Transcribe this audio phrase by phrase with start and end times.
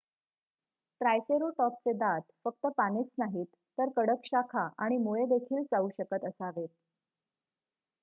[1.01, 3.45] ट्रायसेरोटॉपचे दात फक्त पानेच नाहीत
[3.77, 6.69] तर कडक शाखा आणि मुळेदेखील चावू शकत असावेत